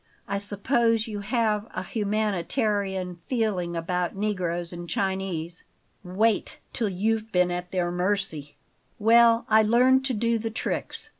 [0.27, 5.63] I suppose you have a humanitarian feeling about negroes and Chinese.
[6.03, 8.55] Wait till you've been at their mercy!
[8.97, 11.09] "Well, I learned to do the tricks.